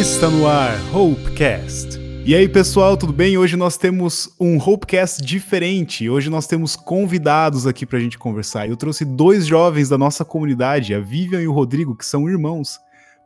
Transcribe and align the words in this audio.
Está 0.00 0.30
no 0.30 0.46
ar, 0.46 0.78
Hopecast. 0.96 2.00
E 2.24 2.34
aí, 2.34 2.48
pessoal, 2.48 2.96
tudo 2.96 3.12
bem? 3.12 3.36
Hoje 3.36 3.54
nós 3.54 3.76
temos 3.76 4.34
um 4.40 4.56
Hopecast 4.56 5.22
diferente. 5.22 6.08
Hoje 6.08 6.30
nós 6.30 6.46
temos 6.46 6.74
convidados 6.74 7.66
aqui 7.66 7.84
pra 7.84 7.98
gente 8.00 8.16
conversar. 8.16 8.66
Eu 8.66 8.78
trouxe 8.78 9.04
dois 9.04 9.46
jovens 9.46 9.90
da 9.90 9.98
nossa 9.98 10.24
comunidade, 10.24 10.94
a 10.94 11.00
Vivian 11.00 11.42
e 11.42 11.46
o 11.46 11.52
Rodrigo, 11.52 11.94
que 11.94 12.06
são 12.06 12.30
irmãos, 12.30 12.78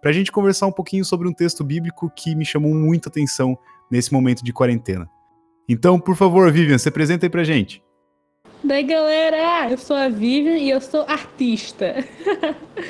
pra 0.03 0.11
gente 0.11 0.33
conversar 0.33 0.67
um 0.67 0.73
pouquinho 0.73 1.05
sobre 1.05 1.29
um 1.29 1.33
texto 1.33 1.63
bíblico 1.63 2.11
que 2.11 2.35
me 2.35 2.45
chamou 2.45 2.75
muita 2.75 3.09
atenção 3.09 3.57
nesse 3.89 4.13
momento 4.13 4.43
de 4.43 4.53
quarentena. 4.53 5.09
Então, 5.69 6.01
por 6.01 6.17
favor, 6.17 6.51
Vivian, 6.51 6.79
se 6.79 6.89
apresenta 6.89 7.25
aí 7.25 7.31
pra 7.31 7.45
gente. 7.45 7.81
Daí, 8.65 8.83
galera, 8.83 9.71
eu 9.71 9.79
sou 9.79 9.95
a 9.95 10.09
Vivian 10.09 10.57
e 10.57 10.71
eu 10.71 10.81
sou 10.81 11.03
artista. 11.03 12.05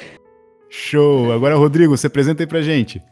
Show! 0.71 1.31
Agora, 1.33 1.55
Rodrigo, 1.55 1.95
se 1.99 2.07
apresenta 2.07 2.43
aí 2.43 2.47
pra 2.47 2.63
gente. 2.63 3.03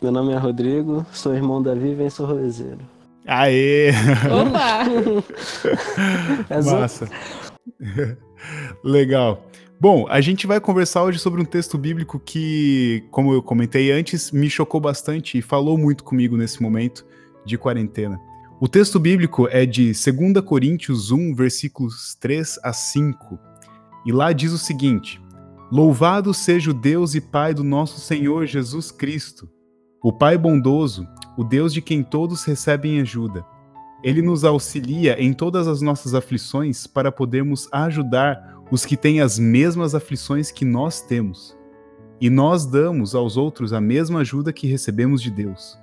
Meu 0.00 0.12
nome 0.12 0.32
é 0.32 0.36
Rodrigo, 0.36 1.06
sou 1.10 1.34
irmão 1.34 1.62
da 1.62 1.74
Vivian 1.74 2.06
e 2.06 2.10
sou 2.10 2.26
rolezeiro. 2.26 2.80
Aê! 3.26 3.90
Opa! 4.30 4.84
É 6.50 6.62
Massa. 6.62 7.08
Legal. 8.84 9.46
Bom, 9.80 10.06
a 10.08 10.20
gente 10.20 10.46
vai 10.46 10.60
conversar 10.60 11.02
hoje 11.02 11.18
sobre 11.18 11.40
um 11.40 11.44
texto 11.44 11.78
bíblico 11.78 12.20
que, 12.20 13.04
como 13.10 13.32
eu 13.32 13.42
comentei 13.42 13.90
antes, 13.90 14.30
me 14.30 14.50
chocou 14.50 14.80
bastante 14.80 15.38
e 15.38 15.42
falou 15.42 15.78
muito 15.78 16.04
comigo 16.04 16.36
nesse 16.36 16.62
momento 16.62 17.04
de 17.44 17.56
quarentena. 17.56 18.20
O 18.60 18.68
texto 18.68 19.00
bíblico 19.00 19.48
é 19.50 19.64
de 19.64 19.92
2 19.92 20.44
Coríntios 20.44 21.10
1, 21.10 21.34
versículos 21.34 22.14
3 22.20 22.58
a 22.62 22.72
5. 22.72 23.38
E 24.04 24.12
lá 24.12 24.32
diz 24.32 24.52
o 24.52 24.58
seguinte: 24.58 25.20
Louvado 25.72 26.32
seja 26.34 26.70
o 26.70 26.74
Deus 26.74 27.14
e 27.14 27.20
Pai 27.20 27.52
do 27.52 27.64
nosso 27.64 27.98
Senhor 27.98 28.46
Jesus 28.46 28.90
Cristo, 28.90 29.48
o 30.06 30.12
Pai 30.12 30.38
bondoso, 30.38 31.04
o 31.36 31.42
Deus 31.42 31.74
de 31.74 31.82
quem 31.82 32.00
todos 32.00 32.44
recebem 32.44 33.00
ajuda. 33.00 33.44
Ele 34.04 34.22
nos 34.22 34.44
auxilia 34.44 35.20
em 35.20 35.32
todas 35.32 35.66
as 35.66 35.82
nossas 35.82 36.14
aflições 36.14 36.86
para 36.86 37.10
podermos 37.10 37.68
ajudar 37.72 38.56
os 38.70 38.86
que 38.86 38.96
têm 38.96 39.20
as 39.20 39.36
mesmas 39.36 39.96
aflições 39.96 40.52
que 40.52 40.64
nós 40.64 41.00
temos. 41.00 41.58
E 42.20 42.30
nós 42.30 42.64
damos 42.64 43.16
aos 43.16 43.36
outros 43.36 43.72
a 43.72 43.80
mesma 43.80 44.20
ajuda 44.20 44.52
que 44.52 44.68
recebemos 44.68 45.20
de 45.20 45.28
Deus. 45.28 45.76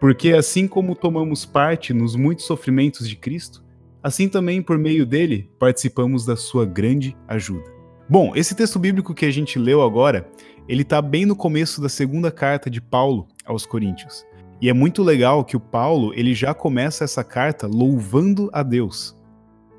Porque 0.00 0.32
assim 0.32 0.66
como 0.66 0.96
tomamos 0.96 1.44
parte 1.44 1.92
nos 1.92 2.16
muitos 2.16 2.46
sofrimentos 2.46 3.06
de 3.06 3.16
Cristo, 3.16 3.62
assim 4.02 4.30
também 4.30 4.62
por 4.62 4.78
meio 4.78 5.04
dele 5.04 5.50
participamos 5.58 6.24
da 6.24 6.36
sua 6.36 6.64
grande 6.64 7.14
ajuda. 7.28 7.77
Bom, 8.10 8.32
esse 8.34 8.54
texto 8.54 8.78
bíblico 8.78 9.12
que 9.12 9.26
a 9.26 9.30
gente 9.30 9.58
leu 9.58 9.82
agora, 9.82 10.26
ele 10.66 10.80
está 10.80 11.02
bem 11.02 11.26
no 11.26 11.36
começo 11.36 11.78
da 11.78 11.90
segunda 11.90 12.30
carta 12.30 12.70
de 12.70 12.80
Paulo 12.80 13.28
aos 13.44 13.66
Coríntios. 13.66 14.24
E 14.62 14.70
é 14.70 14.72
muito 14.72 15.02
legal 15.02 15.44
que 15.44 15.58
o 15.58 15.60
Paulo, 15.60 16.14
ele 16.14 16.34
já 16.34 16.54
começa 16.54 17.04
essa 17.04 17.22
carta 17.22 17.66
louvando 17.66 18.48
a 18.50 18.62
Deus. 18.62 19.14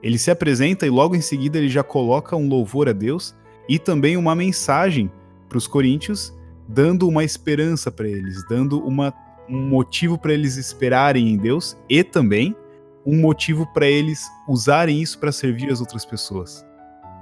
Ele 0.04 0.20
se 0.20 0.30
apresenta 0.30 0.86
e 0.86 0.92
logo 0.92 1.16
em 1.16 1.22
seguida 1.22 1.58
ele 1.58 1.70
já 1.70 1.82
coloca 1.82 2.36
um 2.36 2.48
louvor 2.48 2.88
a 2.88 2.94
Deus 2.94 3.36
e 3.68 3.80
também 3.80 4.16
uma 4.16 4.36
mensagem 4.36 5.12
para 5.50 5.58
os 5.58 5.66
coríntios, 5.66 6.32
dando 6.68 7.08
uma 7.08 7.24
esperança 7.24 7.92
para 7.92 8.08
eles, 8.08 8.48
dando 8.48 8.80
uma, 8.80 9.12
um 9.50 9.68
motivo 9.68 10.20
para 10.20 10.34
eles 10.34 10.56
esperarem 10.56 11.30
em 11.30 11.36
Deus 11.36 11.76
e 11.90 12.04
também 12.04 12.56
um 13.04 13.20
motivo 13.20 13.66
para 13.74 13.88
eles 13.88 14.28
usarem 14.48 15.02
isso 15.02 15.18
para 15.18 15.32
servir 15.32 15.72
as 15.72 15.80
outras 15.82 16.06
pessoas. 16.06 16.64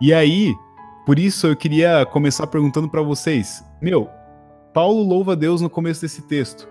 E 0.01 0.13
aí, 0.13 0.53
por 1.07 1.17
isso 1.17 1.47
eu 1.47 1.55
queria 1.55 2.05
começar 2.05 2.45
perguntando 2.47 2.89
para 2.89 3.01
vocês, 3.01 3.63
meu, 3.81 4.09
Paulo 4.73 5.01
louva 5.01 5.31
a 5.31 5.35
Deus 5.35 5.61
no 5.61 5.69
começo 5.69 6.01
desse 6.01 6.21
texto. 6.23 6.67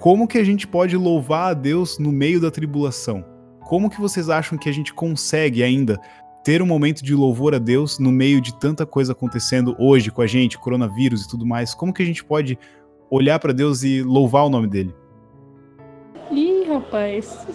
Como 0.00 0.26
que 0.26 0.36
a 0.36 0.42
gente 0.42 0.66
pode 0.66 0.96
louvar 0.96 1.52
a 1.52 1.54
Deus 1.54 1.96
no 1.96 2.10
meio 2.10 2.40
da 2.40 2.50
tribulação? 2.50 3.24
Como 3.60 3.88
que 3.88 4.00
vocês 4.00 4.28
acham 4.28 4.58
que 4.58 4.68
a 4.68 4.72
gente 4.72 4.92
consegue 4.92 5.62
ainda 5.62 5.96
ter 6.42 6.60
um 6.60 6.66
momento 6.66 7.04
de 7.04 7.14
louvor 7.14 7.54
a 7.54 7.58
Deus 7.58 8.00
no 8.00 8.10
meio 8.10 8.40
de 8.40 8.52
tanta 8.58 8.84
coisa 8.84 9.12
acontecendo 9.12 9.76
hoje 9.78 10.10
com 10.10 10.22
a 10.22 10.26
gente, 10.26 10.58
coronavírus 10.58 11.24
e 11.24 11.28
tudo 11.28 11.46
mais? 11.46 11.72
Como 11.72 11.94
que 11.94 12.02
a 12.02 12.06
gente 12.06 12.24
pode 12.24 12.58
olhar 13.08 13.38
para 13.38 13.52
Deus 13.52 13.84
e 13.84 14.02
louvar 14.02 14.44
o 14.44 14.50
nome 14.50 14.66
dele? 14.66 14.92
Ih, 16.32 16.64
rapaz. 16.64 17.46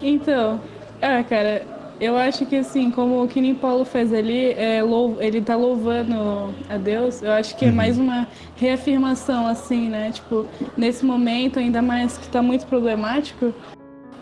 Então, 0.00 0.58
ah, 1.02 1.22
cara, 1.22 1.79
eu 2.00 2.16
acho 2.16 2.46
que 2.46 2.56
assim, 2.56 2.90
como 2.90 3.22
o 3.22 3.28
que 3.28 3.40
nem 3.40 3.54
Paulo 3.54 3.84
fez 3.84 4.12
ali, 4.12 4.52
é, 4.52 4.80
ele 5.20 5.40
tá 5.42 5.54
louvando 5.54 6.54
a 6.68 6.76
Deus, 6.76 7.22
eu 7.22 7.30
acho 7.32 7.54
que 7.56 7.66
é 7.66 7.68
Uhum. 7.68 7.74
mais 7.74 7.98
uma 7.98 8.26
reafirmação, 8.56 9.46
assim, 9.46 9.88
né? 9.90 10.10
Tipo, 10.10 10.46
nesse 10.76 11.04
momento, 11.04 11.58
ainda 11.58 11.82
mais 11.82 12.16
que 12.16 12.26
tá 12.28 12.40
muito 12.40 12.66
problemático, 12.66 13.52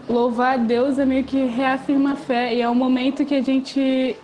louvar 0.08 0.54
a 0.54 0.56
Deus 0.56 0.98
é 0.98 1.04
meio 1.04 1.22
que 1.22 1.36
reafirma 1.46 2.12
a 2.12 2.16
fé, 2.16 2.54
e 2.54 2.60
é 2.60 2.68
um 2.68 2.74
momento 2.74 3.24
que 3.24 3.34
a 3.34 3.42
gente. 3.42 4.16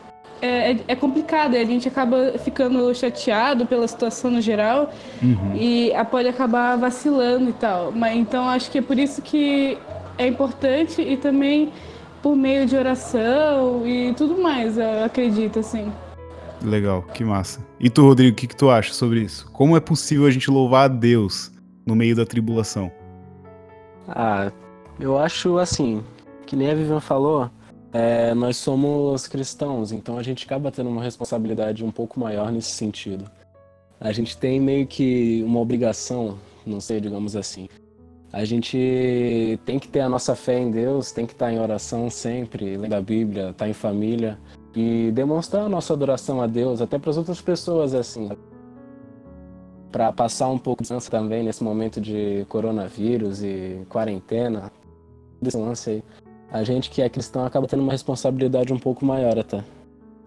É, 0.42 0.72
é- 0.72 0.76
é 0.88 0.96
complicado, 0.96 1.54
a 1.54 1.64
gente 1.64 1.88
acaba 1.88 2.32
ficando 2.38 2.92
chateado 2.94 3.64
pela 3.64 3.86
situação 3.88 4.30
no 4.30 4.40
geral, 4.42 4.90
Uhum. 5.22 5.54
e 5.54 5.94
a- 5.94 6.04
pode 6.04 6.28
acabar 6.28 6.76
vacilando 6.76 7.48
e 7.48 7.52
tal. 7.54 7.92
Mas 7.92 8.16
então 8.18 8.46
acho 8.48 8.70
que 8.70 8.78
é 8.78 8.82
por 8.82 8.98
isso 8.98 9.22
que 9.22 9.78
é 10.18 10.26
importante 10.26 11.00
e 11.00 11.16
também 11.16 11.72
por 12.24 12.34
meio 12.34 12.66
de 12.66 12.74
oração 12.74 13.86
e 13.86 14.14
tudo 14.14 14.38
mais, 14.38 14.78
eu 14.78 15.04
acredito 15.04 15.58
assim. 15.58 15.92
Legal, 16.62 17.02
que 17.02 17.22
massa. 17.22 17.60
E 17.78 17.90
tu, 17.90 18.00
Rodrigo, 18.00 18.32
o 18.32 18.34
que, 18.34 18.46
que 18.46 18.56
tu 18.56 18.70
acha 18.70 18.94
sobre 18.94 19.20
isso? 19.20 19.46
Como 19.52 19.76
é 19.76 19.80
possível 19.80 20.24
a 20.24 20.30
gente 20.30 20.50
louvar 20.50 20.86
a 20.86 20.88
Deus 20.88 21.52
no 21.84 21.94
meio 21.94 22.16
da 22.16 22.24
tribulação? 22.24 22.90
Ah, 24.08 24.50
eu 24.98 25.18
acho 25.18 25.58
assim, 25.58 26.02
que 26.46 26.56
nem 26.56 26.70
a 26.70 26.74
Vivian 26.74 26.98
falou, 26.98 27.50
é, 27.92 28.32
nós 28.32 28.56
somos 28.56 29.28
cristãos, 29.28 29.92
então 29.92 30.16
a 30.16 30.22
gente 30.22 30.46
acaba 30.46 30.72
tendo 30.72 30.88
uma 30.88 31.02
responsabilidade 31.02 31.84
um 31.84 31.90
pouco 31.90 32.18
maior 32.18 32.50
nesse 32.50 32.70
sentido. 32.70 33.30
A 34.00 34.12
gente 34.12 34.34
tem 34.34 34.58
meio 34.58 34.86
que 34.86 35.42
uma 35.44 35.60
obrigação, 35.60 36.38
não 36.64 36.80
sei, 36.80 37.02
digamos 37.02 37.36
assim. 37.36 37.68
A 38.34 38.44
gente 38.44 39.60
tem 39.64 39.78
que 39.78 39.86
ter 39.86 40.00
a 40.00 40.08
nossa 40.08 40.34
fé 40.34 40.58
em 40.58 40.68
Deus, 40.68 41.12
tem 41.12 41.24
que 41.24 41.32
estar 41.34 41.52
em 41.52 41.60
oração 41.60 42.10
sempre, 42.10 42.76
lendo 42.76 42.92
a 42.92 43.00
Bíblia, 43.00 43.50
estar 43.50 43.68
em 43.68 43.72
família 43.72 44.36
e 44.74 45.12
demonstrar 45.12 45.66
a 45.66 45.68
nossa 45.68 45.92
adoração 45.92 46.42
a 46.42 46.48
Deus, 46.48 46.82
até 46.82 46.98
para 46.98 47.10
as 47.10 47.16
outras 47.16 47.40
pessoas, 47.40 47.94
assim. 47.94 48.28
Para 49.92 50.12
passar 50.12 50.48
um 50.48 50.58
pouco 50.58 50.82
de 50.82 50.92
ansiedade 50.92 51.22
também 51.22 51.44
nesse 51.44 51.62
momento 51.62 52.00
de 52.00 52.44
coronavírus 52.48 53.40
e 53.40 53.86
quarentena, 53.88 54.72
desse 55.40 55.56
lance 55.56 55.90
aí. 55.90 56.04
A 56.50 56.64
gente 56.64 56.90
que 56.90 57.02
é 57.02 57.08
cristão 57.08 57.46
acaba 57.46 57.68
tendo 57.68 57.84
uma 57.84 57.92
responsabilidade 57.92 58.72
um 58.72 58.80
pouco 58.80 59.04
maior 59.04 59.38
até. 59.38 59.62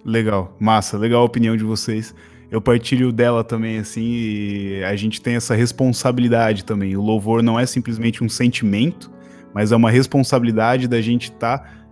Legal, 0.06 0.56
massa, 0.60 0.98
legal 0.98 1.22
a 1.22 1.26
opinião 1.26 1.58
de 1.58 1.64
vocês. 1.64 2.16
Eu 2.50 2.62
partilho 2.62 3.12
dela 3.12 3.44
também, 3.44 3.80
assim, 3.80 4.04
e 4.04 4.84
a 4.86 4.96
gente 4.96 5.22
tem 5.22 5.36
essa 5.36 5.54
responsabilidade 5.54 6.64
também. 6.64 6.96
O 6.96 7.02
louvor 7.02 7.44
não 7.44 7.60
é 7.60 7.66
simplesmente 7.66 8.24
um 8.24 8.30
sentimento, 8.30 9.12
mas 9.54 9.72
é 9.72 9.76
uma 9.76 9.92
responsabilidade 9.92 10.88
da 10.88 11.02
gente 11.02 11.32
estar 11.32 11.90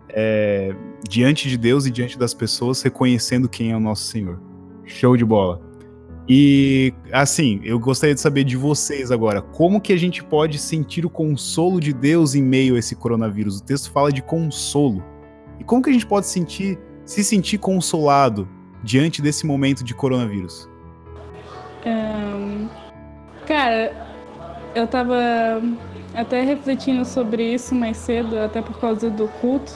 diante 1.09 1.49
de 1.49 1.57
Deus 1.57 1.85
e 1.85 1.91
diante 1.91 2.17
das 2.17 2.33
pessoas, 2.33 2.81
reconhecendo 2.81 3.49
quem 3.49 3.71
é 3.71 3.75
o 3.75 3.81
nosso 3.81 4.03
Senhor. 4.03 4.41
Show 4.85 5.17
de 5.17 5.25
bola. 5.25 5.59
E, 6.27 6.93
assim, 7.11 7.59
eu 7.63 7.77
gostaria 7.77 8.15
de 8.15 8.21
saber 8.21 8.45
de 8.45 8.55
vocês 8.55 9.11
agora, 9.11 9.41
como 9.41 9.81
que 9.81 9.91
a 9.91 9.97
gente 9.97 10.23
pode 10.23 10.57
sentir 10.57 11.05
o 11.05 11.09
consolo 11.09 11.79
de 11.81 11.91
Deus 11.91 12.33
em 12.33 12.41
meio 12.41 12.75
a 12.75 12.79
esse 12.79 12.95
coronavírus? 12.95 13.59
O 13.59 13.63
texto 13.63 13.91
fala 13.91 14.11
de 14.11 14.21
consolo. 14.23 15.03
E 15.59 15.63
como 15.63 15.83
que 15.83 15.89
a 15.89 15.93
gente 15.93 16.07
pode 16.07 16.27
sentir, 16.27 16.79
se 17.05 17.23
sentir 17.23 17.57
consolado 17.57 18.47
diante 18.83 19.21
desse 19.21 19.45
momento 19.45 19.83
de 19.83 19.93
coronavírus? 19.93 20.69
Ahn, 21.85 22.67
cara, 23.45 23.93
eu 24.73 24.87
tava 24.87 25.15
até 26.13 26.41
refletindo 26.41 27.05
sobre 27.05 27.53
isso 27.53 27.75
mais 27.75 27.97
cedo, 27.97 28.37
até 28.39 28.61
por 28.61 28.79
causa 28.79 29.09
do 29.09 29.27
culto. 29.39 29.73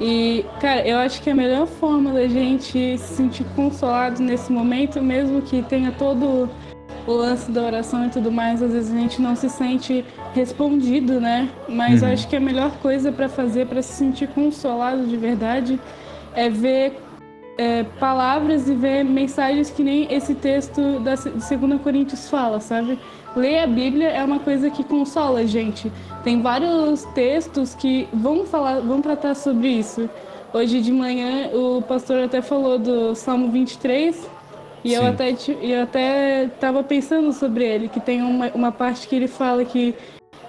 E, 0.00 0.44
cara, 0.60 0.86
eu 0.86 0.98
acho 0.98 1.22
que 1.22 1.30
a 1.30 1.34
melhor 1.34 1.66
forma 1.66 2.12
da 2.12 2.26
gente 2.26 2.98
se 2.98 3.14
sentir 3.14 3.44
consolado 3.54 4.22
nesse 4.22 4.50
momento, 4.52 5.00
mesmo 5.00 5.40
que 5.40 5.62
tenha 5.62 5.92
todo 5.92 6.50
o 7.06 7.12
lance 7.12 7.50
da 7.50 7.62
oração 7.62 8.06
e 8.06 8.10
tudo 8.10 8.32
mais, 8.32 8.62
às 8.62 8.72
vezes 8.72 8.92
a 8.92 8.98
gente 8.98 9.22
não 9.22 9.36
se 9.36 9.48
sente 9.48 10.04
respondido, 10.34 11.20
né? 11.20 11.48
Mas 11.68 12.02
eu 12.02 12.08
Uhum. 12.08 12.14
acho 12.14 12.28
que 12.28 12.34
a 12.34 12.40
melhor 12.40 12.72
coisa 12.78 13.12
pra 13.12 13.28
fazer 13.28 13.66
para 13.66 13.82
se 13.82 13.92
sentir 13.92 14.26
consolado 14.28 15.06
de 15.06 15.16
verdade 15.16 15.78
é 16.34 16.48
ver 16.48 16.98
é, 17.56 17.84
palavras 18.00 18.68
e 18.68 18.74
ver 18.74 19.04
mensagens 19.04 19.70
que 19.70 19.82
nem 19.82 20.12
esse 20.12 20.34
texto 20.34 20.98
da 21.00 21.14
de 21.14 21.30
2 21.30 21.80
Coríntios 21.82 22.28
fala, 22.28 22.60
sabe? 22.60 22.98
Ler 23.36 23.60
a 23.60 23.66
Bíblia 23.66 24.08
é 24.08 24.22
uma 24.22 24.38
coisa 24.38 24.70
que 24.70 24.84
consola 24.84 25.40
a 25.40 25.46
gente. 25.46 25.90
Tem 26.22 26.40
vários 26.40 27.04
textos 27.14 27.74
que 27.74 28.08
vão 28.12 28.44
falar, 28.44 28.80
vão 28.80 29.00
tratar 29.00 29.34
sobre 29.34 29.68
isso. 29.68 30.08
Hoje 30.52 30.80
de 30.80 30.92
manhã 30.92 31.50
o 31.52 31.82
pastor 31.82 32.22
até 32.22 32.40
falou 32.40 32.78
do 32.78 33.14
Salmo 33.16 33.50
23 33.50 34.30
E 34.84 34.94
eu 34.94 35.04
até, 35.04 35.34
eu 35.60 35.82
até 35.82 36.48
tava 36.60 36.82
pensando 36.84 37.32
sobre 37.32 37.64
ele, 37.64 37.88
que 37.88 37.98
tem 37.98 38.22
uma, 38.22 38.48
uma 38.54 38.70
parte 38.70 39.08
que 39.08 39.16
ele 39.16 39.26
fala 39.26 39.64
que 39.64 39.94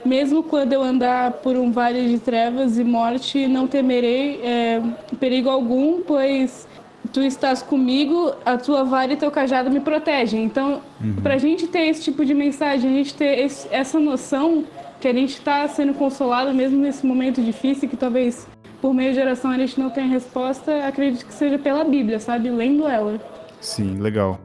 mesmo 0.05 0.43
quando 0.43 0.73
eu 0.73 0.83
andar 0.83 1.31
por 1.33 1.55
um 1.55 1.71
vale 1.71 2.07
de 2.07 2.19
trevas 2.19 2.77
e 2.77 2.83
morte, 2.83 3.47
não 3.47 3.67
temerei 3.67 4.39
é, 4.43 4.81
perigo 5.19 5.49
algum, 5.49 6.01
pois 6.01 6.67
tu 7.11 7.21
estás 7.21 7.61
comigo, 7.61 8.33
a 8.45 8.57
tua 8.57 8.83
vara 8.83 9.13
e 9.13 9.15
teu 9.15 9.31
cajado 9.31 9.71
me 9.71 9.79
protegem. 9.79 10.43
Então, 10.43 10.81
uhum. 11.01 11.15
para 11.23 11.35
a 11.35 11.37
gente 11.37 11.67
ter 11.67 11.87
esse 11.87 12.03
tipo 12.03 12.25
de 12.25 12.33
mensagem, 12.33 12.89
a 12.91 12.93
gente 12.93 13.13
ter 13.13 13.39
esse, 13.39 13.67
essa 13.71 13.99
noção 13.99 14.65
que 14.99 15.07
a 15.07 15.13
gente 15.13 15.33
está 15.33 15.67
sendo 15.67 15.93
consolado 15.93 16.53
mesmo 16.53 16.77
nesse 16.77 17.05
momento 17.05 17.41
difícil, 17.41 17.87
que 17.87 17.97
talvez 17.97 18.47
por 18.81 18.93
meio 18.93 19.13
de 19.13 19.19
oração 19.19 19.51
a 19.51 19.57
gente 19.57 19.79
não 19.79 19.89
tenha 19.89 20.07
resposta, 20.07 20.85
acredito 20.85 21.25
que 21.25 21.33
seja 21.33 21.57
pela 21.57 21.83
Bíblia, 21.83 22.19
sabe? 22.19 22.49
Lendo 22.49 22.87
ela. 22.87 23.19
Sim, 23.59 23.99
legal. 23.99 24.39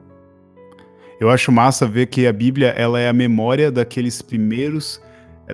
Eu 1.21 1.29
acho 1.29 1.53
massa 1.53 1.87
ver 1.87 2.07
que 2.07 2.27
a 2.27 2.33
Bíblia 2.33 2.69
ela 2.69 2.99
é 2.99 3.09
a 3.09 3.13
memória 3.13 3.71
daqueles 3.71 4.23
primeiros, 4.23 5.01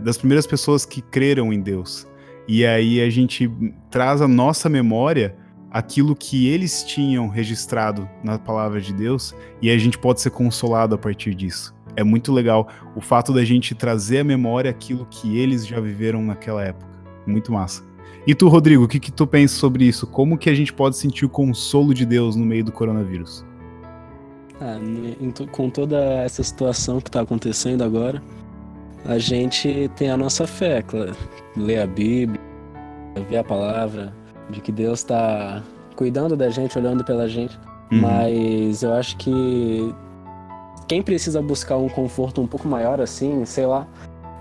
das 0.01 0.19
primeiras 0.19 0.47
pessoas 0.47 0.85
que 0.85 1.01
creram 1.01 1.53
em 1.53 1.61
Deus. 1.61 2.07
E 2.49 2.65
aí 2.65 3.01
a 3.01 3.11
gente 3.11 3.51
traz 3.91 4.23
a 4.23 4.29
nossa 4.29 4.69
memória 4.69 5.37
aquilo 5.71 6.15
que 6.15 6.49
eles 6.49 6.85
tinham 6.85 7.29
registrado 7.29 8.09
na 8.23 8.39
palavra 8.39 8.81
de 8.81 8.93
Deus 8.93 9.35
e 9.61 9.71
a 9.71 9.77
gente 9.77 9.99
pode 9.99 10.21
ser 10.21 10.31
consolado 10.31 10.95
a 10.95 10.99
partir 10.99 11.35
disso. 11.35 11.75
É 11.97 12.05
muito 12.05 12.33
legal 12.33 12.69
o 12.95 13.01
fato 13.01 13.33
da 13.33 13.45
gente 13.45 13.75
trazer 13.75 14.21
à 14.21 14.25
memória 14.25 14.71
aquilo 14.71 15.07
que 15.11 15.39
eles 15.39 15.67
já 15.67 15.81
viveram 15.81 16.23
naquela 16.23 16.63
época. 16.63 16.87
Muito 17.27 17.53
massa. 17.53 17.83
E 18.27 18.35
tu, 18.35 18.49
Rodrigo, 18.49 18.85
o 18.85 18.89
que, 18.89 18.99
que 18.99 19.13
tu 19.13 19.27
pensa 19.27 19.55
sobre 19.55 19.85
isso? 19.85 20.07
Como 20.07 20.37
que 20.37 20.51
a 20.51 20.55
gente 20.55 20.73
pode 20.73 20.97
sentir 20.97 21.25
o 21.25 21.29
consolo 21.29 21.95
de 21.95 22.05
Deus 22.05 22.37
no 22.37 22.45
meio 22.45 22.65
do 22.65 22.73
coronavírus? 22.73 23.45
Ah, 24.61 24.79
com 25.53 25.71
toda 25.71 25.99
essa 26.25 26.43
situação 26.43 27.01
que 27.01 27.09
está 27.09 27.21
acontecendo 27.21 27.85
agora, 27.85 28.23
a 29.09 29.19
gente 29.19 29.91
tem 29.97 30.11
a 30.11 30.17
nossa 30.17 30.47
fé, 30.47 30.83
claro. 30.83 31.17
Ler 31.57 31.81
a 31.81 31.87
Bíblia, 31.87 32.41
ver 33.29 33.39
a 33.39 33.45
palavra, 33.45 34.13
de 34.51 34.61
que 34.61 34.73
Deus 34.73 35.01
está 35.01 35.63
cuidando 35.95 36.37
da 36.37 36.51
gente, 36.51 36.79
olhando 36.79 37.05
pela 37.05 37.29
gente. 37.29 37.59
Uhum. 37.91 38.01
Mas 38.01 38.83
eu 38.83 38.93
acho 38.93 39.17
que 39.17 39.95
quem 40.89 41.03
precisa 41.03 41.41
buscar 41.41 41.77
um 41.77 41.89
conforto 41.89 42.41
um 42.41 42.47
pouco 42.47 42.69
maior, 42.69 43.01
assim, 43.01 43.45
sei 43.45 43.67
lá, 43.67 43.87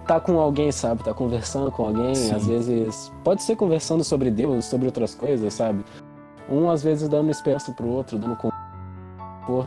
tá 0.08 0.20
com 0.20 0.40
alguém, 0.40 0.72
sabe? 0.72 1.04
Tá 1.04 1.14
conversando 1.14 1.72
com 1.72 1.86
alguém, 1.86 2.16
Sim. 2.16 2.36
às 2.36 2.48
vezes. 2.48 3.12
Pode 3.24 3.44
ser 3.44 3.56
conversando 3.56 4.04
sobre 4.04 4.30
Deus, 4.30 4.66
sobre 4.66 4.88
outras 4.88 5.16
coisas, 5.16 5.54
sabe? 5.54 5.84
Um 6.50 6.70
às 6.70 6.84
vezes 6.84 7.10
dando 7.10 7.32
esperança 7.32 7.72
pro 7.72 7.88
outro, 7.88 8.18
dando 8.18 8.36
conforto. 8.36 8.55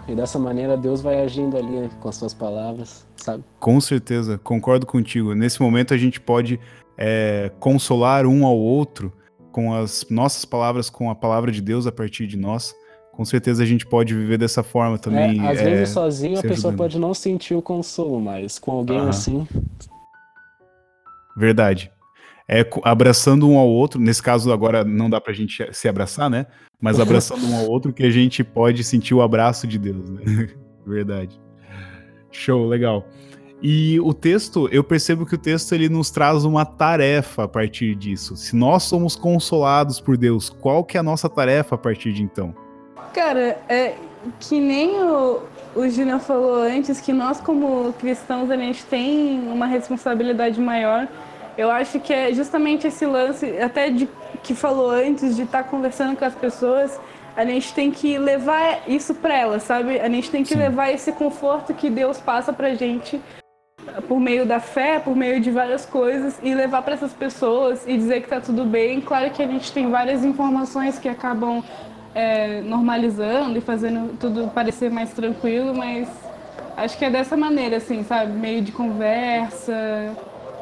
E 0.08 0.14
dessa 0.14 0.38
maneira 0.38 0.76
Deus 0.76 1.00
vai 1.00 1.22
agindo 1.22 1.56
ali 1.56 1.88
com 2.00 2.08
as 2.08 2.16
suas 2.16 2.34
palavras, 2.34 3.06
sabe? 3.16 3.44
Com 3.60 3.80
certeza, 3.80 4.38
concordo 4.38 4.86
contigo. 4.86 5.34
Nesse 5.34 5.60
momento 5.60 5.94
a 5.94 5.98
gente 5.98 6.20
pode 6.20 6.58
é, 6.96 7.50
consolar 7.60 8.26
um 8.26 8.44
ao 8.44 8.56
outro 8.56 9.12
com 9.52 9.74
as 9.74 10.06
nossas 10.10 10.44
palavras, 10.44 10.90
com 10.90 11.10
a 11.10 11.14
palavra 11.14 11.50
de 11.50 11.60
Deus 11.60 11.86
a 11.86 11.92
partir 11.92 12.26
de 12.26 12.36
nós 12.36 12.74
com 13.18 13.24
certeza 13.24 13.64
a 13.64 13.66
gente 13.66 13.84
pode 13.84 14.14
viver 14.14 14.38
dessa 14.38 14.62
forma 14.62 14.96
também. 14.96 15.44
É, 15.44 15.50
às 15.50 15.58
é, 15.58 15.64
vezes 15.64 15.88
sozinho 15.88 16.38
a 16.38 16.42
pessoa 16.42 16.72
pode 16.72 17.00
não 17.00 17.12
sentir 17.12 17.52
o 17.52 17.60
consolo, 17.60 18.20
mas 18.20 18.60
com 18.60 18.70
alguém 18.70 19.00
assim. 19.00 19.44
Verdade. 21.36 21.90
É 22.48 22.66
abraçando 22.82 23.48
um 23.48 23.58
ao 23.58 23.68
outro, 23.68 24.00
nesse 24.00 24.22
caso 24.22 24.50
agora 24.50 24.82
não 24.82 25.10
dá 25.10 25.20
pra 25.20 25.34
gente 25.34 25.68
se 25.70 25.88
abraçar, 25.88 26.30
né? 26.30 26.46
Mas 26.80 26.98
abraçando 26.98 27.44
um 27.46 27.54
ao 27.54 27.68
outro 27.68 27.92
que 27.92 28.02
a 28.02 28.10
gente 28.10 28.42
pode 28.42 28.82
sentir 28.84 29.12
o 29.14 29.20
abraço 29.20 29.66
de 29.66 29.78
Deus, 29.78 30.08
né? 30.08 30.48
Verdade. 30.86 31.38
Show, 32.30 32.66
legal. 32.66 33.06
E 33.60 33.98
o 34.00 34.14
texto, 34.14 34.68
eu 34.70 34.84
percebo 34.84 35.26
que 35.26 35.34
o 35.34 35.38
texto 35.38 35.72
ele 35.72 35.88
nos 35.88 36.10
traz 36.10 36.44
uma 36.44 36.64
tarefa 36.64 37.44
a 37.44 37.48
partir 37.48 37.94
disso. 37.96 38.36
Se 38.36 38.54
nós 38.54 38.84
somos 38.84 39.16
consolados 39.16 40.00
por 40.00 40.16
Deus, 40.16 40.48
qual 40.48 40.84
que 40.84 40.96
é 40.96 41.00
a 41.00 41.02
nossa 41.02 41.28
tarefa 41.28 41.74
a 41.74 41.78
partir 41.78 42.12
de 42.12 42.22
então? 42.22 42.54
Cara, 43.12 43.60
é 43.68 43.94
que 44.38 44.60
nem 44.60 45.02
o, 45.02 45.40
o 45.74 45.88
Gina 45.88 46.20
falou 46.20 46.62
antes, 46.62 47.00
que 47.00 47.12
nós 47.12 47.40
como 47.40 47.92
cristãos 47.94 48.50
a 48.50 48.56
gente 48.56 48.84
tem 48.84 49.40
uma 49.40 49.66
responsabilidade 49.66 50.60
maior. 50.60 51.08
Eu 51.58 51.72
acho 51.72 51.98
que 51.98 52.14
é 52.14 52.32
justamente 52.32 52.86
esse 52.86 53.04
lance, 53.04 53.58
até 53.60 53.90
de 53.90 54.08
que 54.44 54.54
falou 54.54 54.90
antes, 54.90 55.34
de 55.34 55.42
estar 55.42 55.64
tá 55.64 55.68
conversando 55.68 56.16
com 56.16 56.24
as 56.24 56.34
pessoas, 56.34 57.00
a 57.36 57.44
gente 57.44 57.74
tem 57.74 57.90
que 57.90 58.16
levar 58.16 58.82
isso 58.86 59.12
para 59.12 59.36
elas, 59.36 59.64
sabe? 59.64 59.98
A 59.98 60.08
gente 60.08 60.30
tem 60.30 60.44
que 60.44 60.54
Sim. 60.54 60.60
levar 60.60 60.92
esse 60.92 61.10
conforto 61.10 61.74
que 61.74 61.90
Deus 61.90 62.20
passa 62.20 62.52
pra 62.52 62.74
gente 62.74 63.20
por 64.06 64.20
meio 64.20 64.46
da 64.46 64.60
fé, 64.60 65.00
por 65.00 65.16
meio 65.16 65.40
de 65.40 65.50
várias 65.50 65.84
coisas 65.84 66.38
e 66.44 66.54
levar 66.54 66.82
para 66.82 66.94
essas 66.94 67.12
pessoas 67.12 67.84
e 67.88 67.96
dizer 67.96 68.22
que 68.22 68.28
tá 68.28 68.40
tudo 68.40 68.64
bem. 68.64 69.00
Claro 69.00 69.28
que 69.30 69.42
a 69.42 69.46
gente 69.46 69.72
tem 69.72 69.90
várias 69.90 70.24
informações 70.24 70.96
que 70.96 71.08
acabam 71.08 71.64
é, 72.14 72.60
normalizando 72.60 73.58
e 73.58 73.60
fazendo 73.60 74.16
tudo 74.16 74.48
parecer 74.54 74.92
mais 74.92 75.12
tranquilo, 75.12 75.74
mas 75.74 76.08
acho 76.76 76.96
que 76.96 77.04
é 77.04 77.10
dessa 77.10 77.36
maneira, 77.36 77.78
assim, 77.78 78.04
sabe? 78.04 78.30
Meio 78.30 78.62
de 78.62 78.70
conversa 78.70 80.16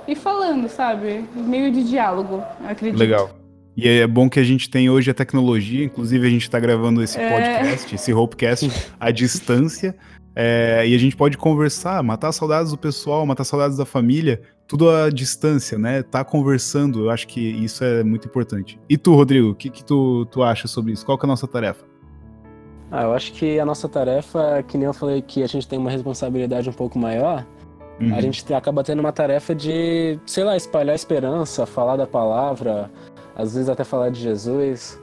e 0.06 0.14
falando, 0.14 0.68
sabe? 0.68 1.24
Meio 1.34 1.72
de 1.72 1.82
diálogo, 1.82 2.42
acredito. 2.64 2.98
Legal. 2.98 3.30
E 3.76 3.88
é 3.88 4.06
bom 4.06 4.30
que 4.30 4.40
a 4.40 4.44
gente 4.44 4.70
tem 4.70 4.88
hoje 4.88 5.10
a 5.10 5.14
tecnologia, 5.14 5.84
inclusive 5.84 6.26
a 6.26 6.30
gente 6.30 6.42
está 6.42 6.58
gravando 6.58 7.02
esse 7.02 7.20
é. 7.20 7.30
podcast, 7.30 7.94
esse 7.94 8.12
Hopecast 8.12 8.70
à 8.98 9.10
distância, 9.10 9.94
é, 10.34 10.86
e 10.86 10.94
a 10.94 10.98
gente 10.98 11.14
pode 11.14 11.36
conversar, 11.36 12.02
matar 12.02 12.32
saudades 12.32 12.70
do 12.70 12.78
pessoal, 12.78 13.26
matar 13.26 13.44
saudades 13.44 13.76
da 13.76 13.84
família, 13.84 14.40
tudo 14.66 14.90
à 14.90 15.10
distância, 15.10 15.78
né? 15.78 16.02
Tá 16.02 16.24
conversando, 16.24 17.04
eu 17.04 17.10
acho 17.10 17.28
que 17.28 17.40
isso 17.40 17.84
é 17.84 18.02
muito 18.02 18.26
importante. 18.26 18.78
E 18.88 18.96
tu, 18.96 19.14
Rodrigo, 19.14 19.50
o 19.50 19.54
que, 19.54 19.70
que 19.70 19.84
tu, 19.84 20.26
tu 20.26 20.42
acha 20.42 20.66
sobre 20.66 20.92
isso? 20.92 21.04
Qual 21.04 21.18
que 21.18 21.24
é 21.24 21.26
a 21.26 21.28
nossa 21.28 21.46
tarefa? 21.46 21.84
Ah, 22.90 23.02
eu 23.02 23.14
acho 23.14 23.32
que 23.32 23.58
a 23.58 23.64
nossa 23.64 23.88
tarefa, 23.88 24.62
que 24.66 24.78
nem 24.78 24.86
eu 24.86 24.94
falei 24.94 25.20
que 25.20 25.42
a 25.42 25.46
gente 25.46 25.66
tem 25.66 25.78
uma 25.78 25.90
responsabilidade 25.90 26.68
um 26.68 26.72
pouco 26.72 26.98
maior, 26.98 27.44
uhum. 28.00 28.14
a 28.14 28.20
gente 28.20 28.52
acaba 28.52 28.82
tendo 28.82 29.00
uma 29.00 29.12
tarefa 29.12 29.54
de, 29.54 30.18
sei 30.26 30.44
lá, 30.44 30.56
espalhar 30.56 30.94
esperança, 30.94 31.66
falar 31.66 31.96
da 31.96 32.06
palavra, 32.06 32.90
às 33.34 33.54
vezes 33.54 33.68
até 33.68 33.84
falar 33.84 34.10
de 34.10 34.20
Jesus. 34.20 35.00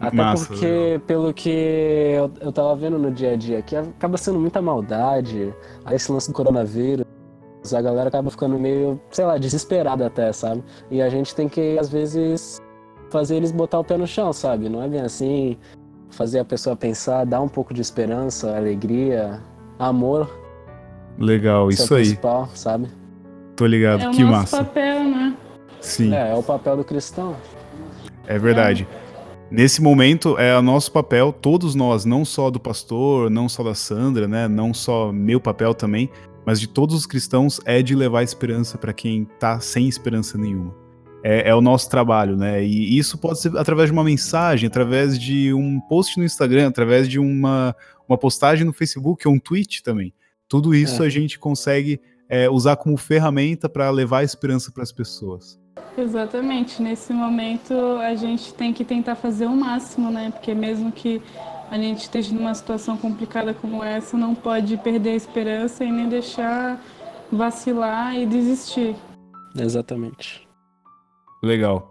Até 0.00 0.16
Massa, 0.16 0.46
porque, 0.46 0.66
legal. 0.66 1.00
pelo 1.06 1.32
que 1.32 1.50
eu, 1.50 2.30
eu 2.40 2.52
tava 2.52 2.74
vendo 2.74 2.98
no 2.98 3.10
dia 3.10 3.32
a 3.32 3.36
dia, 3.36 3.62
que 3.62 3.76
acaba 3.76 4.16
sendo 4.16 4.40
muita 4.40 4.60
maldade, 4.60 5.54
aí 5.84 5.94
esse 5.94 6.10
lance 6.10 6.28
do 6.28 6.34
coronavírus, 6.34 7.06
a 7.72 7.80
galera 7.80 8.08
acaba 8.08 8.28
ficando 8.28 8.58
meio, 8.58 9.00
sei 9.10 9.24
lá, 9.24 9.38
desesperada 9.38 10.06
até, 10.06 10.32
sabe? 10.32 10.64
E 10.90 11.00
a 11.00 11.08
gente 11.08 11.34
tem 11.34 11.48
que, 11.48 11.78
às 11.78 11.88
vezes, 11.88 12.60
fazer 13.10 13.36
eles 13.36 13.52
botar 13.52 13.78
o 13.78 13.84
pé 13.84 13.96
no 13.96 14.06
chão, 14.06 14.32
sabe? 14.32 14.68
Não 14.68 14.82
é 14.82 14.88
bem 14.88 15.00
assim. 15.00 15.56
Fazer 16.10 16.40
a 16.40 16.44
pessoa 16.44 16.74
pensar, 16.74 17.24
dar 17.24 17.40
um 17.40 17.48
pouco 17.48 17.72
de 17.72 17.80
esperança, 17.80 18.56
alegria, 18.56 19.40
amor. 19.78 20.28
Legal, 21.18 21.70
é 21.70 21.74
isso 21.74 21.94
aí. 21.94 22.18
sabe? 22.54 22.88
Tô 23.56 23.66
ligado, 23.66 24.02
é 24.02 24.10
que 24.10 24.22
o 24.22 24.26
nosso 24.26 24.56
massa. 24.56 24.64
papel, 24.64 25.04
né? 25.04 25.36
Sim. 25.80 26.14
É, 26.14 26.30
é 26.30 26.34
o 26.34 26.42
papel 26.42 26.76
do 26.76 26.84
cristão. 26.84 27.36
É 28.26 28.38
verdade. 28.38 28.86
É. 28.90 29.02
Nesse 29.50 29.82
momento 29.82 30.38
é 30.38 30.56
o 30.56 30.62
nosso 30.62 30.90
papel, 30.90 31.30
todos 31.30 31.74
nós, 31.74 32.06
não 32.06 32.24
só 32.24 32.50
do 32.50 32.58
pastor, 32.58 33.28
não 33.28 33.50
só 33.50 33.62
da 33.62 33.74
Sandra, 33.74 34.26
né, 34.26 34.48
não 34.48 34.72
só 34.72 35.12
meu 35.12 35.38
papel 35.38 35.74
também, 35.74 36.08
mas 36.46 36.58
de 36.58 36.66
todos 36.66 36.94
os 36.96 37.04
cristãos 37.04 37.60
é 37.66 37.82
de 37.82 37.94
levar 37.94 38.22
esperança 38.22 38.78
para 38.78 38.94
quem 38.94 39.24
está 39.24 39.60
sem 39.60 39.86
esperança 39.86 40.38
nenhuma. 40.38 40.74
É, 41.22 41.50
é, 41.50 41.54
o 41.54 41.60
nosso 41.60 41.88
trabalho, 41.88 42.36
né? 42.36 42.64
E 42.64 42.98
isso 42.98 43.16
pode 43.18 43.40
ser 43.40 43.56
através 43.56 43.90
de 43.90 43.92
uma 43.92 44.02
mensagem, 44.02 44.66
através 44.66 45.16
de 45.18 45.52
um 45.52 45.78
post 45.80 46.18
no 46.18 46.24
Instagram, 46.24 46.68
através 46.68 47.08
de 47.08 47.20
uma, 47.20 47.76
uma 48.08 48.18
postagem 48.18 48.64
no 48.64 48.72
Facebook 48.72 49.28
ou 49.28 49.34
um 49.34 49.38
tweet 49.38 49.82
também. 49.82 50.12
Tudo 50.52 50.74
isso 50.74 51.02
é. 51.02 51.06
a 51.06 51.08
gente 51.08 51.38
consegue 51.38 51.98
é, 52.28 52.46
usar 52.50 52.76
como 52.76 52.94
ferramenta 52.98 53.70
para 53.70 53.88
levar 53.88 54.22
esperança 54.22 54.70
para 54.70 54.82
as 54.82 54.92
pessoas. 54.92 55.58
Exatamente. 55.96 56.82
Nesse 56.82 57.10
momento 57.10 57.72
a 58.02 58.14
gente 58.14 58.52
tem 58.52 58.70
que 58.70 58.84
tentar 58.84 59.14
fazer 59.14 59.46
o 59.46 59.56
máximo, 59.56 60.10
né? 60.10 60.30
Porque 60.30 60.52
mesmo 60.52 60.92
que 60.92 61.22
a 61.70 61.78
gente 61.78 62.02
esteja 62.02 62.34
numa 62.34 62.52
situação 62.52 62.98
complicada 62.98 63.54
como 63.54 63.82
essa, 63.82 64.14
não 64.14 64.34
pode 64.34 64.76
perder 64.76 65.12
a 65.12 65.16
esperança 65.16 65.84
e 65.84 65.90
nem 65.90 66.06
deixar 66.06 66.78
vacilar 67.32 68.14
e 68.14 68.26
desistir. 68.26 68.94
Exatamente. 69.58 70.46
Legal. 71.42 71.90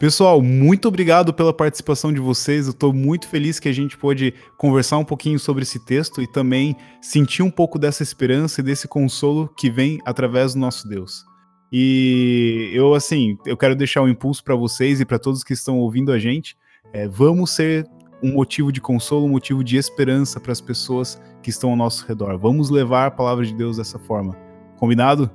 Pessoal, 0.00 0.40
muito 0.40 0.88
obrigado 0.88 1.30
pela 1.30 1.52
participação 1.52 2.10
de 2.10 2.20
vocês. 2.20 2.64
Eu 2.64 2.70
estou 2.70 2.90
muito 2.90 3.28
feliz 3.28 3.60
que 3.60 3.68
a 3.68 3.72
gente 3.72 3.98
pôde 3.98 4.32
conversar 4.56 4.96
um 4.96 5.04
pouquinho 5.04 5.38
sobre 5.38 5.62
esse 5.62 5.78
texto 5.78 6.22
e 6.22 6.26
também 6.26 6.74
sentir 7.02 7.42
um 7.42 7.50
pouco 7.50 7.78
dessa 7.78 8.02
esperança 8.02 8.62
e 8.62 8.64
desse 8.64 8.88
consolo 8.88 9.46
que 9.58 9.70
vem 9.70 9.98
através 10.06 10.54
do 10.54 10.60
nosso 10.60 10.88
Deus. 10.88 11.22
E 11.70 12.70
eu, 12.72 12.94
assim, 12.94 13.36
eu 13.44 13.58
quero 13.58 13.76
deixar 13.76 14.00
um 14.00 14.08
impulso 14.08 14.42
para 14.42 14.54
vocês 14.54 15.02
e 15.02 15.04
para 15.04 15.18
todos 15.18 15.44
que 15.44 15.52
estão 15.52 15.78
ouvindo 15.78 16.12
a 16.12 16.18
gente. 16.18 16.56
É, 16.94 17.06
vamos 17.06 17.50
ser 17.50 17.86
um 18.22 18.32
motivo 18.32 18.72
de 18.72 18.80
consolo, 18.80 19.26
um 19.26 19.32
motivo 19.32 19.62
de 19.62 19.76
esperança 19.76 20.40
para 20.40 20.52
as 20.52 20.62
pessoas 20.62 21.20
que 21.42 21.50
estão 21.50 21.68
ao 21.68 21.76
nosso 21.76 22.06
redor. 22.06 22.38
Vamos 22.38 22.70
levar 22.70 23.08
a 23.08 23.10
palavra 23.10 23.44
de 23.44 23.52
Deus 23.52 23.76
dessa 23.76 23.98
forma. 23.98 24.34
Combinado? 24.78 25.30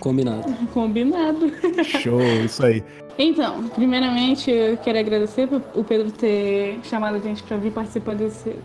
Combinado. 0.00 0.52
Combinado. 0.72 1.52
Show, 1.84 2.20
isso 2.22 2.64
aí. 2.64 2.82
Então, 3.18 3.68
primeiramente, 3.68 4.50
eu 4.50 4.76
quero 4.76 4.98
agradecer 4.98 5.48
o 5.74 5.84
Pedro 5.84 6.10
ter 6.10 6.80
chamado 6.82 7.16
a 7.16 7.20
gente 7.20 7.42
para 7.42 7.56
vir 7.56 7.72
participar 7.72 8.14
desse 8.14 8.56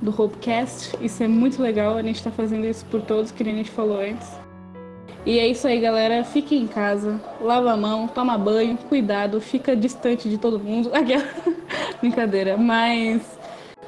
do 0.00 0.10
Hopecast. 0.10 0.96
Isso 1.00 1.22
é 1.22 1.28
muito 1.28 1.62
legal, 1.62 1.96
a 1.96 2.02
gente 2.02 2.16
está 2.16 2.30
fazendo 2.30 2.66
isso 2.66 2.84
por 2.86 3.00
todos, 3.02 3.32
que 3.32 3.42
a 3.42 3.46
gente 3.46 3.70
falou 3.70 4.00
antes. 4.00 4.28
E 5.24 5.38
é 5.40 5.46
isso 5.48 5.66
aí, 5.66 5.80
galera. 5.80 6.22
Fique 6.22 6.54
em 6.54 6.66
casa, 6.66 7.20
lava 7.40 7.72
a 7.72 7.76
mão, 7.76 8.06
toma 8.06 8.38
banho, 8.38 8.76
cuidado, 8.88 9.40
fica 9.40 9.74
distante 9.74 10.28
de 10.28 10.38
todo 10.38 10.60
mundo. 10.60 10.90
Aquela 10.94 11.24
brincadeira, 12.00 12.56
mas 12.56 13.35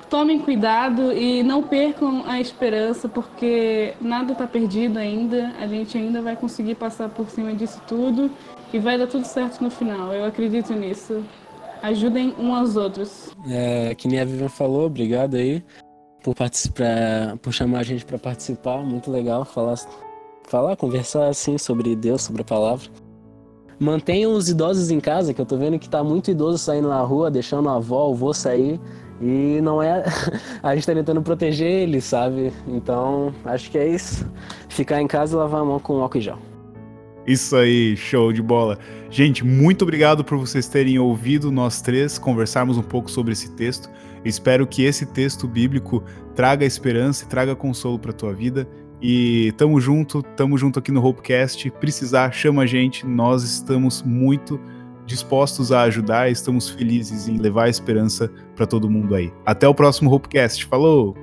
tomem 0.09 0.39
cuidado 0.39 1.13
e 1.13 1.43
não 1.43 1.63
percam 1.63 2.25
a 2.27 2.41
esperança, 2.41 3.09
porque 3.09 3.95
nada 4.01 4.33
está 4.33 4.47
perdido 4.47 4.99
ainda. 4.99 5.53
A 5.61 5.67
gente 5.67 5.97
ainda 5.97 6.21
vai 6.23 6.37
conseguir 6.37 6.75
passar 6.75 7.09
por 7.09 7.29
cima 7.31 7.53
disso 7.55 7.81
tudo 7.87 8.31
e 8.73 8.79
vai 8.79 8.99
dar 8.99 9.07
tudo 9.07 9.25
certo 9.25 9.63
no 9.63 9.71
final. 9.71 10.13
Eu 10.13 10.25
acredito 10.25 10.73
nisso. 10.73 11.23
Ajudem 11.83 12.35
uns 12.39 12.55
aos 12.55 12.77
outros. 12.77 13.31
É, 13.49 13.95
que 13.95 14.09
nem 14.09 14.21
a 14.21 14.25
Vivian 14.25 14.49
falou, 14.49 14.87
obrigado 14.87 15.37
aí 15.37 15.63
por 16.23 16.35
participar, 16.35 17.37
por 17.41 17.53
chamar 17.53 17.81
a 17.81 17.83
gente 17.83 18.05
para 18.05 18.19
participar. 18.19 18.79
Muito 18.79 19.11
legal 19.11 19.45
falar, 19.45 19.77
falar, 20.45 20.77
conversar 20.77 21.29
assim 21.29 21.57
sobre 21.57 21.95
Deus, 21.95 22.23
sobre 22.23 22.43
a 22.43 22.45
palavra. 22.45 22.89
Mantenham 23.79 24.33
os 24.33 24.49
idosos 24.49 24.91
em 24.91 24.99
casa, 24.99 25.33
que 25.33 25.41
eu 25.41 25.47
tô 25.47 25.57
vendo 25.57 25.79
que 25.79 25.89
tá 25.89 26.03
muito 26.03 26.31
idoso 26.33 26.59
saindo 26.59 26.89
na 26.89 27.01
rua, 27.01 27.31
deixando 27.31 27.69
a 27.69 27.77
avó, 27.77 28.09
o 28.09 28.15
vô 28.15 28.35
sair. 28.35 28.81
E 29.21 29.61
não 29.61 29.83
é. 29.83 30.05
A 30.63 30.75
gente 30.75 30.87
tá 30.87 30.95
tentando 30.95 31.23
proteger 31.23 31.69
eles, 31.69 32.05
sabe? 32.05 32.53
Então, 32.67 33.35
acho 33.45 33.71
que 33.71 33.79
é 33.79 33.87
isso. 33.87 34.31
Ficar 34.69 35.01
em 35.01 35.07
casa 35.07 35.35
e 35.35 35.39
lavar 35.39 35.63
a 35.63 35.65
mão 35.65 35.81
com 35.81 36.01
álcool 36.01 36.19
e 36.19 36.21
gel. 36.21 36.39
Isso 37.27 37.57
aí, 37.57 37.95
show 37.97 38.33
de 38.33 38.41
bola. 38.41 38.79
Gente, 39.11 39.45
muito 39.45 39.83
obrigado 39.83 40.25
por 40.25 40.39
vocês 40.39 40.67
terem 40.67 40.99
ouvido 40.99 41.51
nós 41.51 41.83
três 41.83 42.19
conversarmos 42.19 42.79
um 42.79 42.83
pouco 42.83 43.11
sobre 43.11 43.33
esse 43.33 43.51
texto. 43.53 43.91
espero 44.25 44.67
que 44.67 44.83
esse 44.83 45.05
texto 45.05 45.47
bíblico 45.47 46.03
traga 46.35 46.65
esperança 46.65 47.25
e 47.25 47.29
traga 47.29 47.55
consolo 47.55 47.99
para 47.99 48.13
tua 48.13 48.33
vida. 48.33 48.67
E 49.01 49.53
tamo 49.59 49.81
junto, 49.81 50.23
tamo 50.23 50.57
junto 50.57 50.79
aqui 50.79 50.91
no 50.91 51.05
Hopecast. 51.05 51.71
Precisar, 51.73 52.33
chama 52.33 52.63
a 52.63 52.67
gente. 52.67 53.07
Nós 53.07 53.43
estamos 53.43 54.03
muito 54.03 54.59
dispostos 55.09 55.73
a 55.73 55.83
ajudar, 55.83 56.31
estamos 56.31 56.69
felizes 56.69 57.27
em 57.27 57.39
levar 57.39 57.65
a 57.65 57.69
esperança 57.69 58.31
para 58.55 58.67
todo 58.67 58.91
mundo 58.91 59.15
aí. 59.15 59.33
Até 59.45 59.67
o 59.67 59.75
próximo 59.75 60.13
Hopecast. 60.13 60.65
Falou! 60.67 61.17